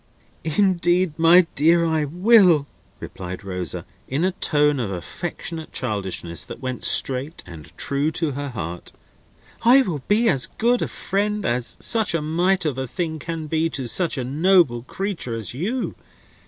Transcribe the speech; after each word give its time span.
"Indeed, 0.43 1.13
my 1.19 1.45
dear, 1.53 1.85
I 1.85 2.05
will," 2.05 2.65
replied 2.99 3.43
Rosa, 3.43 3.85
in 4.07 4.25
a 4.25 4.31
tone 4.31 4.79
of 4.79 4.89
affectionate 4.89 5.71
childishness 5.73 6.43
that 6.45 6.59
went 6.59 6.83
straight 6.83 7.43
and 7.45 7.71
true 7.77 8.09
to 8.13 8.31
her 8.31 8.49
heart; 8.49 8.93
"I 9.61 9.83
will 9.83 10.01
be 10.07 10.27
as 10.27 10.47
good 10.57 10.81
a 10.81 10.87
friend 10.87 11.45
as 11.45 11.77
such 11.79 12.15
a 12.15 12.21
mite 12.23 12.65
of 12.65 12.79
a 12.79 12.87
thing 12.87 13.19
can 13.19 13.45
be 13.45 13.69
to 13.69 13.87
such 13.87 14.17
a 14.17 14.23
noble 14.23 14.81
creature 14.81 15.35
as 15.35 15.53
you. 15.53 15.93